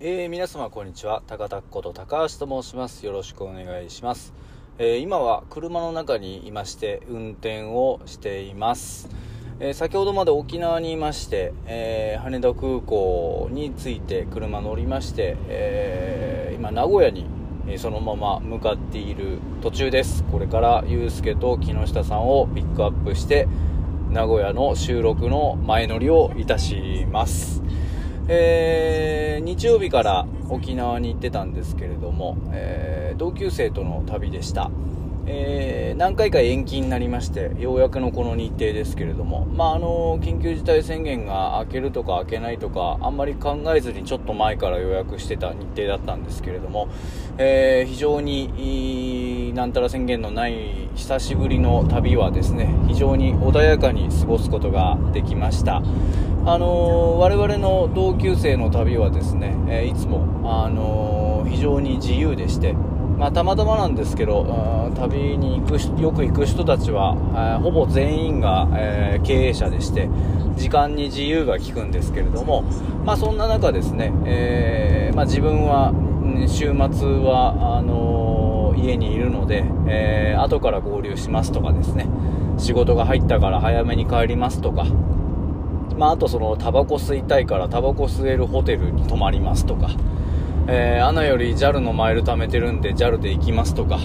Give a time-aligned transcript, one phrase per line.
[0.00, 1.24] えー、皆様こんにちは。
[1.26, 3.04] 高田こと高橋と申します。
[3.04, 4.32] よろしくお願いします、
[4.78, 9.08] えー、今は車の中にいまして運転をしています、
[9.58, 17.26] えー、先ほどまで沖縄にいまして、え羽田空港に着いて車乗りまして、え今名古屋に
[17.78, 20.22] そのまま向かっている途中です。
[20.30, 23.48] これからゆうすけと木下さんをピックアップして
[24.10, 27.64] 名古屋の収録の前乗りをいたします。
[28.30, 34.70] えー、日曜日から沖縄に行ってたんですけれども、えー、同級生との旅でした。
[35.30, 46.88] えー、何回か延期になりまして、ようやくのこの日程ですけれども、まあ、あの緊急事態宣言が明けるとか明けないとか、あんまり考えずにちょっと前から予約してた日程だったんですけれども、
[47.36, 48.50] え、非常に
[49.52, 55.82] なんたら宣言のない久しぶりの旅はですね、非常に穏やかに過ごすことができました。
[56.46, 62.74] あの我々の同級生の旅はですね、えいつも、あの非常に自由でして、
[63.18, 70.08] まあ、たまたまなんですけど、旅に行くよく行く人たちは、えー、ほぼ全員が、えー、経営者でして、
[70.56, 72.62] 時間に自由が利くんですけれども、
[73.04, 75.92] まあ、そんな中ですね、えー、まあ、自分は、
[76.46, 78.27] 週末はあの
[78.84, 82.06] 家にいるので、え後から合流しますとかですね、
[82.58, 84.84] 仕事が入ったから早めに帰りますとか、
[85.96, 89.90] まあ、あとそのタバコ吸いたいからタバコ吸えるホテルに泊まりますとか、
[90.68, 93.98] えー、アナより JAL のマイル貯めてるんで JAL で行きますとか、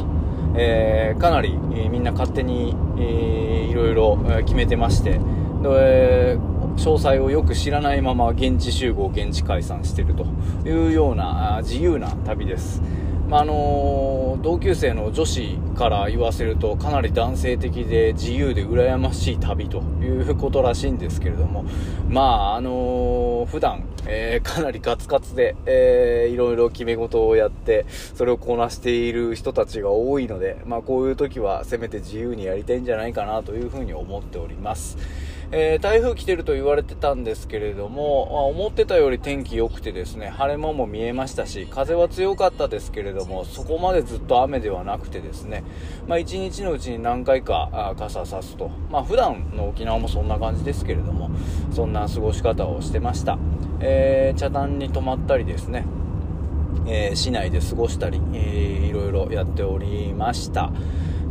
[0.56, 5.20] えー、かなり、みんな勝手に、えー、いろいろ決めてまして、
[5.62, 6.38] で
[6.78, 10.26] 詳細をよく知らないまま現地集合、現地解散してると
[10.68, 12.82] いうような自由な旅です。
[13.30, 21.66] まあ、あの同級生の女子から言わせるとかなり男性的で自由で羨ましい旅ということらしいんですけれども
[22.10, 34.98] まああの普段、えー、かなりガツガツで、えー、いろいろ決め事をやってそれをこなしている人たちが多いので、まあ、こういう時はせめて自由にやりたいんじゃないかなというふうに思っております。
[35.56, 45.64] えー、台風来てると言われてたんですけれども、まあ、思ってたより天気良くてですね、晴れ間も見えましたし、風は強かったですけれども、そこまでずっと雨ではなくてですね、
[46.08, 51.30] まあ、一日のうちに何回か傘さすと、まあ、普段の沖縄もそんな感じですけれども、
[51.72, 53.38] そんな過ごし方をしてました。
[53.80, 55.86] えー、茶壇に泊まったりですね、
[56.88, 60.72] えー、市内で過ごしたり、えー、いろいろやっておりました。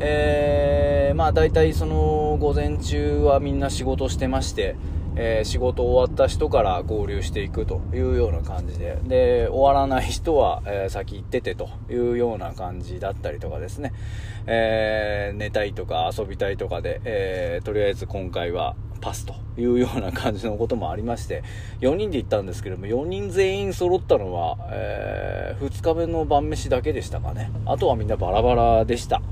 [0.05, 4.75] えー、まあ大体その午前中はみんな仕事してまして、
[5.15, 13.93] えー、仕事終わった人から合流していくというような感じで、で、終わらない人は、えー、先行っててというような感じだったりとかですね、
[14.47, 21.45] えー、寝たいとか遊びたいとかで、えとりあえず今回はパスというような感じのこともありまして、
[21.81, 27.53] 4人で行ったんですけども、4人全員揃ったのは、え2日目の晩飯だけでしたかね。
[27.67, 29.23] あとはみんなバラバラでした。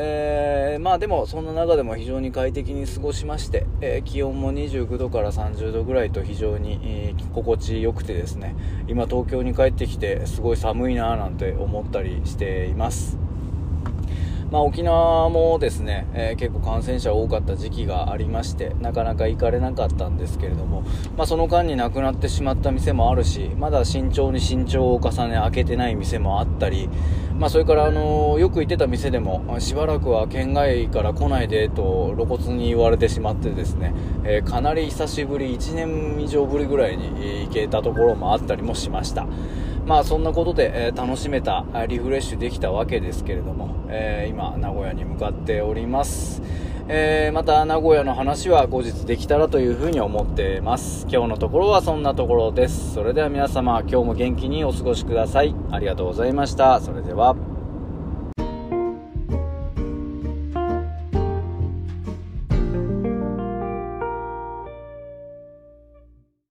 [0.00, 8.54] えー、まあでもそんな中でも非常に快適に過ごしまして、えー、気温も29度から30度ぐらいと非常に、えー、心地よくてですね
[8.86, 13.27] 今東京に帰ってきてすごい寒いななんて思ったりしています。
[14.50, 20.84] まあ、沖縄もですね、えー、結構感染者多かった時期がありましてなかなか行かれなかったんですけれども、
[21.18, 26.88] まあ、その間になくなってしまった店もあるしまだ慎重に慎重を重ね開けてない店もあったり、
[27.38, 33.92] まあ、それから、あのー、よく行ってた店でもしばらくは県外から来ないでと露骨に言われてしまってですね、
[34.24, 39.26] えー、かなり久しぶり1年以上ぶりぐらいに行けたところもあったりもしました。
[39.88, 46.42] まあそんなことで、えー、楽しめた、リフレッシュできたわけですけれども、えー、今名古屋に向かっております。
[46.88, 51.06] えー、また名古屋の話は後日できたらというふうに思ってます。
[51.10, 52.92] 今日のところはそんなところです。
[52.92, 55.54] それでは皆様今日も元気にお過ごしください。
[55.70, 56.80] ありがとうございました。
[56.82, 57.57] それでは。